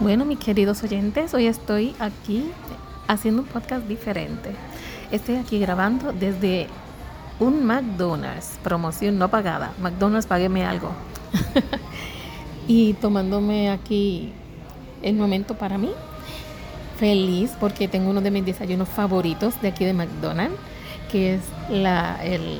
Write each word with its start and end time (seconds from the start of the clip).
Bueno, 0.00 0.24
mis 0.24 0.38
queridos 0.38 0.82
oyentes, 0.82 1.32
hoy 1.32 1.46
estoy 1.46 1.94
aquí 2.00 2.50
haciendo 3.06 3.42
un 3.42 3.48
podcast 3.48 3.86
diferente. 3.86 4.50
Estoy 5.12 5.36
aquí 5.36 5.60
grabando 5.60 6.12
desde 6.12 6.66
un 7.38 7.64
McDonald's, 7.64 8.58
promoción 8.64 9.18
no 9.18 9.28
pagada. 9.28 9.72
McDonald's, 9.80 10.26
págueme 10.26 10.64
algo. 10.64 10.90
y 12.66 12.94
tomándome 12.94 13.70
aquí 13.70 14.32
el 15.02 15.14
momento 15.14 15.54
para 15.54 15.78
mí. 15.78 15.92
Feliz 16.98 17.52
porque 17.60 17.86
tengo 17.86 18.10
uno 18.10 18.22
de 18.22 18.30
mis 18.30 18.44
desayunos 18.44 18.88
favoritos 18.88 19.60
de 19.60 19.68
aquí 19.68 19.84
de 19.84 19.92
McDonald's, 19.92 20.56
que 21.12 21.34
es 21.34 21.42
la, 21.70 22.18
el, 22.24 22.58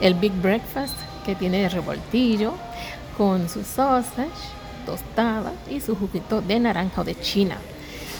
el 0.00 0.14
Big 0.14 0.32
Breakfast 0.40 0.96
que 1.24 1.36
tiene 1.36 1.68
revoltillo 1.68 2.54
con 3.16 3.48
su 3.48 3.62
sausage 3.62 4.61
tostada 4.84 5.52
y 5.70 5.80
su 5.80 5.96
juguito 5.96 6.40
de 6.40 6.60
naranja 6.60 7.00
o 7.00 7.04
de 7.04 7.18
china. 7.18 7.58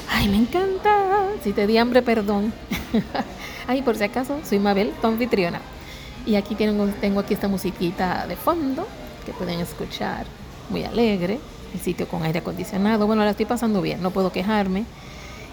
Ay, 0.09 0.29
me 0.29 0.37
encanta. 0.37 1.29
Si 1.43 1.53
te 1.53 1.67
di 1.67 1.79
hambre, 1.79 2.03
perdón. 2.03 2.53
Ay, 3.67 3.83
por 3.83 3.97
si 3.97 4.05
acaso, 4.05 4.39
soy 4.45 4.59
Mabel, 4.59 4.93
tu 5.01 5.07
anfitriona. 5.07 5.61
Y 6.27 6.35
aquí 6.37 6.55
tengo, 6.55 6.87
tengo 7.01 7.21
aquí 7.21 7.35
esta 7.35 7.49
musiquita 7.49 8.27
de 8.27 8.37
fondo 8.37 8.87
que 9.25 9.33
pueden 9.33 9.61
escuchar. 9.61 10.27
Muy 10.69 10.85
alegre. 10.85 11.41
El 11.75 11.81
sitio 11.81 12.07
con 12.07 12.23
aire 12.23 12.41
acondicionado. 12.41 13.07
Bueno, 13.07 13.25
la 13.25 13.31
estoy 13.31 13.47
pasando 13.47 13.81
bien, 13.81 14.03
no 14.03 14.11
puedo 14.11 14.31
quejarme. 14.31 14.85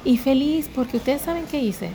Y 0.04 0.18
feliz 0.18 0.70
porque 0.74 0.98
ustedes 0.98 1.22
saben 1.22 1.46
qué 1.50 1.60
hice. 1.60 1.92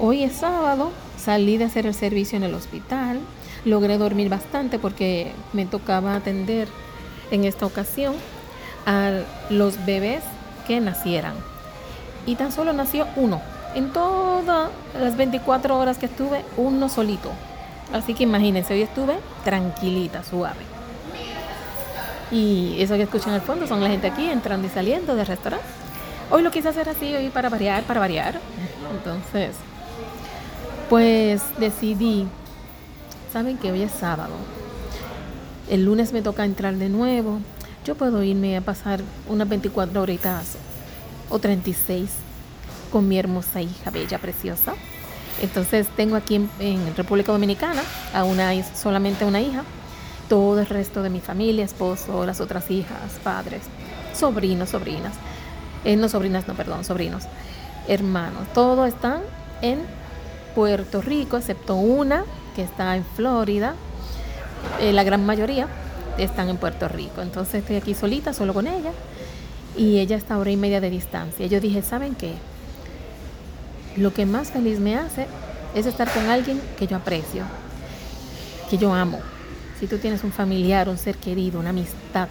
Hoy 0.00 0.22
es 0.22 0.32
sábado, 0.34 0.90
salí 1.18 1.56
de 1.56 1.64
hacer 1.64 1.86
el 1.86 1.94
servicio 1.94 2.36
en 2.36 2.44
el 2.44 2.54
hospital. 2.54 3.20
Logré 3.64 3.98
dormir 3.98 4.28
bastante 4.28 4.78
porque 4.78 5.32
me 5.52 5.66
tocaba 5.66 6.14
atender 6.14 6.68
en 7.32 7.44
esta 7.44 7.66
ocasión 7.66 8.14
a 8.86 9.20
los 9.50 9.84
bebés 9.84 10.22
que 10.66 10.80
nacieran. 10.80 11.34
Y 12.26 12.36
tan 12.36 12.52
solo 12.52 12.72
nació 12.72 13.06
uno. 13.16 13.40
En 13.74 13.90
todas 13.92 14.70
las 14.98 15.16
24 15.16 15.78
horas 15.78 15.98
que 15.98 16.06
estuve, 16.06 16.44
uno 16.56 16.88
solito. 16.88 17.30
Así 17.92 18.14
que 18.14 18.22
imagínense, 18.24 18.74
hoy 18.74 18.82
estuve 18.82 19.18
tranquilita, 19.44 20.22
suave. 20.22 20.60
Y 22.30 22.76
eso 22.80 22.94
que 22.94 23.02
escuchan 23.02 23.34
al 23.34 23.42
fondo 23.42 23.66
son 23.66 23.82
la 23.82 23.88
gente 23.88 24.06
aquí 24.06 24.28
entrando 24.28 24.66
y 24.66 24.70
saliendo 24.70 25.14
del 25.14 25.26
restaurante. 25.26 25.66
Hoy 26.30 26.42
lo 26.42 26.50
quise 26.50 26.68
hacer 26.68 26.88
así, 26.88 27.14
hoy 27.14 27.28
para 27.28 27.48
variar, 27.48 27.82
para 27.82 28.00
variar. 28.00 28.40
Entonces, 28.90 29.56
pues 30.88 31.42
decidí, 31.58 32.26
saben 33.32 33.58
que 33.58 33.72
hoy 33.72 33.82
es 33.82 33.92
sábado, 33.92 34.32
el 35.68 35.84
lunes 35.84 36.12
me 36.12 36.22
toca 36.22 36.44
entrar 36.44 36.74
de 36.76 36.88
nuevo, 36.88 37.40
yo 37.84 37.94
puedo 37.94 38.22
irme 38.22 38.56
a 38.56 38.60
pasar 38.60 39.00
unas 39.28 39.48
24 39.48 40.00
horitas 40.00 40.56
o 41.28 41.38
36 41.38 42.10
con 42.92 43.08
mi 43.08 43.18
hermosa 43.18 43.60
hija 43.60 43.90
bella, 43.90 44.18
preciosa. 44.18 44.74
Entonces 45.40 45.88
tengo 45.96 46.14
aquí 46.14 46.36
en, 46.60 46.96
República 46.96 47.32
Dominicana 47.32 47.82
a 48.14 48.24
una 48.24 48.52
solamente 48.74 49.24
una 49.24 49.40
hija, 49.40 49.64
todo 50.28 50.60
el 50.60 50.66
resto 50.66 51.02
de 51.02 51.10
mi 51.10 51.20
familia, 51.20 51.64
esposo, 51.64 52.24
las 52.26 52.40
otras 52.40 52.70
hijas, 52.70 53.18
padres, 53.24 53.62
sobrinos, 54.14 54.70
sobrinas, 54.70 55.14
eh, 55.84 55.96
no 55.96 56.08
sobrinas, 56.08 56.46
no, 56.46 56.54
perdón, 56.54 56.84
sobrinos, 56.84 57.24
hermanos, 57.88 58.46
todos 58.54 58.88
están 58.88 59.22
en 59.62 59.80
Puerto 60.54 61.00
Rico, 61.00 61.38
excepto 61.38 61.74
una 61.74 62.24
que 62.54 62.62
está 62.62 62.94
en 62.96 63.04
Florida, 63.16 63.74
eh, 64.80 64.92
la 64.92 65.04
gran 65.04 65.24
mayoría 65.24 65.68
están 66.18 66.48
en 66.48 66.56
Puerto 66.56 66.88
Rico. 66.88 67.22
Entonces 67.22 67.56
estoy 67.56 67.76
aquí 67.76 67.94
solita, 67.94 68.32
solo 68.32 68.54
con 68.54 68.66
ella, 68.66 68.92
y 69.76 69.98
ella 69.98 70.16
está 70.16 70.34
a 70.34 70.38
hora 70.38 70.50
y 70.50 70.56
media 70.56 70.80
de 70.80 70.90
distancia. 70.90 71.46
Yo 71.46 71.60
dije, 71.60 71.82
¿saben 71.82 72.14
qué? 72.14 72.34
Lo 73.96 74.12
que 74.12 74.26
más 74.26 74.50
feliz 74.50 74.78
me 74.78 74.96
hace 74.96 75.26
es 75.74 75.86
estar 75.86 76.10
con 76.10 76.28
alguien 76.28 76.60
que 76.78 76.86
yo 76.86 76.96
aprecio, 76.96 77.44
que 78.70 78.78
yo 78.78 78.92
amo. 78.94 79.20
Si 79.78 79.86
tú 79.86 79.98
tienes 79.98 80.22
un 80.24 80.32
familiar, 80.32 80.88
un 80.88 80.98
ser 80.98 81.16
querido, 81.16 81.60
una 81.60 81.70
amistad, 81.70 82.28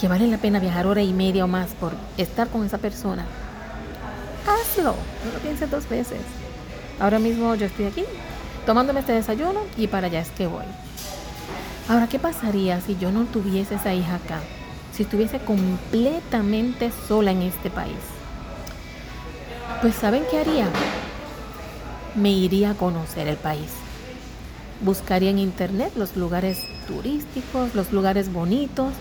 que 0.00 0.08
vale 0.08 0.26
la 0.26 0.38
pena 0.38 0.58
viajar 0.58 0.86
hora 0.86 1.02
y 1.02 1.12
media 1.12 1.44
o 1.44 1.48
más 1.48 1.68
por 1.74 1.92
estar 2.18 2.48
con 2.48 2.64
esa 2.66 2.78
persona, 2.78 3.24
hazlo. 4.46 4.94
No 5.24 5.32
lo 5.32 5.38
pienses 5.40 5.70
dos 5.70 5.88
veces. 5.88 6.18
Ahora 7.00 7.18
mismo 7.18 7.54
yo 7.54 7.66
estoy 7.66 7.86
aquí 7.86 8.04
tomándome 8.66 9.00
este 9.00 9.12
desayuno 9.12 9.60
y 9.76 9.86
para 9.86 10.06
allá 10.06 10.20
es 10.20 10.30
que 10.30 10.46
voy. 10.46 10.64
Ahora, 11.86 12.08
¿qué 12.08 12.18
pasaría 12.18 12.80
si 12.80 12.96
yo 12.96 13.12
no 13.12 13.24
tuviese 13.24 13.74
esa 13.74 13.92
hija 13.92 14.14
acá? 14.14 14.40
Si 14.94 15.02
estuviese 15.02 15.38
completamente 15.38 16.90
sola 17.06 17.30
en 17.30 17.42
este 17.42 17.68
país. 17.68 17.98
Pues 19.82 19.94
¿saben 19.94 20.24
qué 20.30 20.38
haría? 20.38 20.66
Me 22.14 22.30
iría 22.30 22.70
a 22.70 22.74
conocer 22.74 23.28
el 23.28 23.36
país. 23.36 23.70
Buscaría 24.80 25.28
en 25.28 25.38
internet 25.38 25.92
los 25.94 26.16
lugares 26.16 26.64
turísticos, 26.88 27.74
los 27.74 27.92
lugares 27.92 28.32
bonitos. 28.32 28.94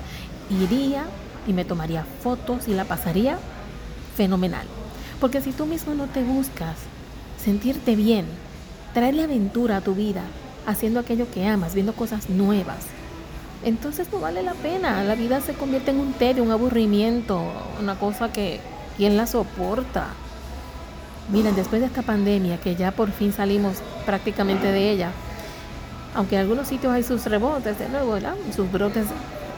Iría 0.50 1.06
y 1.48 1.54
me 1.54 1.64
tomaría 1.64 2.06
fotos 2.22 2.68
y 2.68 2.74
la 2.74 2.84
pasaría 2.84 3.38
fenomenal. 4.18 4.68
Porque 5.22 5.40
si 5.40 5.54
tú 5.54 5.66
mismo 5.66 5.94
no 5.94 6.08
te 6.08 6.22
buscas 6.22 6.76
sentirte 7.42 7.96
bien, 7.96 8.26
traerle 8.94 9.24
aventura 9.24 9.78
a 9.78 9.82
tu 9.82 9.96
vida, 9.96 10.24
haciendo 10.66 11.00
aquello 11.00 11.30
que 11.32 11.46
amas, 11.46 11.74
viendo 11.74 11.94
cosas 11.94 12.30
nuevas. 12.30 12.86
Entonces 13.64 14.08
no 14.12 14.20
vale 14.20 14.44
la 14.44 14.54
pena. 14.54 15.04
La 15.04 15.16
vida 15.16 15.42
se 15.42 15.54
convierte 15.54 15.92
en 15.92 16.00
un 16.00 16.14
tedio, 16.14 16.44
un 16.44 16.52
aburrimiento, 16.52 17.42
una 17.82 17.96
cosa 17.96 18.32
que 18.32 18.60
¿quién 18.98 19.18
la 19.18 19.28
soporta? 19.28 20.08
Miren, 21.32 21.56
después 21.56 21.82
de 21.82 21.88
esta 21.88 22.02
pandemia, 22.02 22.58
que 22.58 22.76
ya 22.76 22.92
por 22.92 23.12
fin 23.12 23.32
salimos 23.32 23.78
prácticamente 24.06 24.68
de 24.68 24.92
ella, 24.92 25.12
aunque 26.16 26.36
en 26.36 26.42
algunos 26.42 26.68
sitios 26.68 26.94
hay 26.94 27.04
sus 27.04 27.26
rebotes 27.26 27.80
de 27.80 27.88
nuevo, 27.90 28.18
sus 28.54 28.70
brotes 28.72 29.06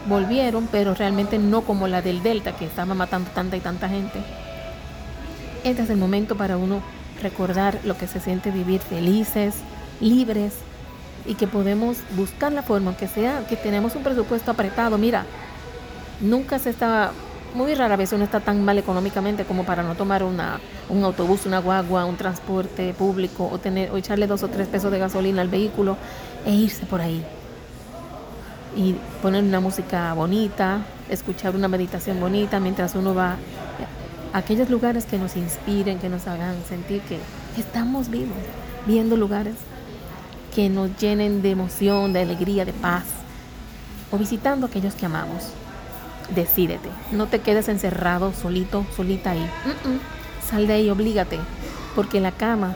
volvieron, 0.08 0.68
pero 0.70 0.94
realmente 0.94 1.38
no 1.38 1.62
como 1.62 1.88
la 1.88 2.02
del 2.02 2.22
Delta, 2.22 2.56
que 2.56 2.66
estaba 2.66 2.94
matando 2.94 3.30
tanta 3.34 3.56
y 3.56 3.60
tanta 3.60 3.88
gente. 3.88 4.20
Este 5.64 5.82
es 5.82 5.90
el 5.90 5.96
momento 5.96 6.36
para 6.36 6.56
uno 6.56 6.80
recordar 7.20 7.80
lo 7.84 7.96
que 7.98 8.06
se 8.06 8.20
siente 8.20 8.52
vivir 8.52 8.80
felices, 8.80 9.54
libres, 10.00 10.54
y 11.26 11.34
que 11.34 11.46
podemos 11.46 11.98
buscar 12.16 12.52
la 12.52 12.62
forma, 12.62 12.88
aunque 12.88 13.08
sea 13.08 13.46
que 13.48 13.56
tenemos 13.56 13.94
un 13.96 14.02
presupuesto 14.02 14.50
apretado. 14.50 14.98
Mira, 14.98 15.24
nunca 16.20 16.58
se 16.58 16.70
está, 16.70 17.12
muy 17.54 17.74
rara 17.74 17.96
vez 17.96 18.12
uno 18.12 18.24
está 18.24 18.40
tan 18.40 18.64
mal 18.64 18.78
económicamente 18.78 19.44
como 19.44 19.64
para 19.64 19.82
no 19.82 19.94
tomar 19.94 20.22
una, 20.22 20.60
un 20.88 21.02
autobús, 21.04 21.46
una 21.46 21.58
guagua, 21.58 22.04
un 22.04 22.16
transporte 22.16 22.94
público 22.94 23.48
o, 23.50 23.58
tener, 23.58 23.90
o 23.90 23.96
echarle 23.96 24.26
dos 24.26 24.42
o 24.42 24.48
tres 24.48 24.68
pesos 24.68 24.90
de 24.90 24.98
gasolina 24.98 25.42
al 25.42 25.48
vehículo 25.48 25.96
e 26.44 26.52
irse 26.52 26.86
por 26.86 27.00
ahí. 27.00 27.24
Y 28.76 28.94
poner 29.22 29.42
una 29.42 29.60
música 29.60 30.12
bonita, 30.12 30.82
escuchar 31.08 31.56
una 31.56 31.66
meditación 31.66 32.20
bonita 32.20 32.60
mientras 32.60 32.94
uno 32.94 33.14
va 33.14 33.36
a 34.32 34.38
aquellos 34.38 34.68
lugares 34.68 35.06
que 35.06 35.18
nos 35.18 35.34
inspiren, 35.34 35.98
que 35.98 36.10
nos 36.10 36.26
hagan 36.26 36.56
sentir 36.68 37.00
que 37.02 37.18
estamos 37.58 38.10
vivos, 38.10 38.36
viendo 38.86 39.16
lugares 39.16 39.54
que 40.56 40.70
nos 40.70 40.96
llenen 40.96 41.42
de 41.42 41.50
emoción, 41.50 42.14
de 42.14 42.22
alegría, 42.22 42.64
de 42.64 42.72
paz, 42.72 43.04
o 44.10 44.16
visitando 44.16 44.64
a 44.64 44.70
aquellos 44.70 44.94
que 44.94 45.04
amamos. 45.04 45.50
Decídete, 46.34 46.88
no 47.12 47.26
te 47.26 47.40
quedes 47.40 47.68
encerrado, 47.68 48.32
solito, 48.32 48.86
solita 48.96 49.32
ahí. 49.32 49.46
Sal 50.48 50.66
de 50.66 50.72
ahí, 50.72 50.88
oblígate, 50.88 51.38
porque 51.94 52.22
la 52.22 52.32
cama 52.32 52.74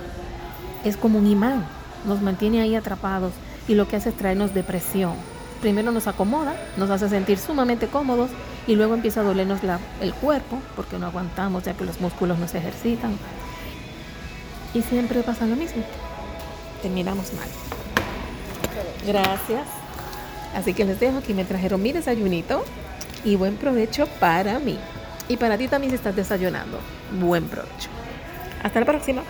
es 0.84 0.98
como 0.98 1.18
un 1.18 1.26
imán, 1.26 1.64
nos 2.04 2.20
mantiene 2.20 2.60
ahí 2.60 2.74
atrapados 2.74 3.32
y 3.66 3.74
lo 3.74 3.88
que 3.88 3.96
hace 3.96 4.10
es 4.10 4.16
traernos 4.16 4.52
depresión. 4.52 5.14
Primero 5.62 5.90
nos 5.90 6.06
acomoda, 6.06 6.54
nos 6.76 6.90
hace 6.90 7.08
sentir 7.08 7.38
sumamente 7.38 7.86
cómodos 7.86 8.28
y 8.66 8.76
luego 8.76 8.92
empieza 8.92 9.22
a 9.22 9.24
dolernos 9.24 9.60
el 10.02 10.12
cuerpo 10.12 10.58
porque 10.76 10.98
no 10.98 11.06
aguantamos 11.06 11.64
ya 11.64 11.72
que 11.72 11.86
los 11.86 11.98
músculos 11.98 12.38
no 12.38 12.46
se 12.46 12.58
ejercitan. 12.58 13.16
Y 14.74 14.82
siempre 14.82 15.22
pasa 15.22 15.46
lo 15.46 15.56
mismo 15.56 15.82
terminamos 16.80 17.32
mal. 17.34 17.48
Gracias. 19.06 19.66
Así 20.54 20.74
que 20.74 20.84
les 20.84 20.98
dejo 20.98 21.18
aquí 21.18 21.32
me 21.32 21.44
trajeron 21.44 21.82
mi 21.82 21.92
desayunito 21.92 22.64
y 23.24 23.36
buen 23.36 23.56
provecho 23.56 24.06
para 24.18 24.58
mí. 24.58 24.78
Y 25.28 25.36
para 25.36 25.56
ti 25.56 25.68
también 25.68 25.90
si 25.90 25.96
estás 25.96 26.16
desayunando. 26.16 26.78
Buen 27.20 27.44
provecho. 27.44 27.88
Hasta 28.62 28.80
la 28.80 28.86
próxima. 28.86 29.22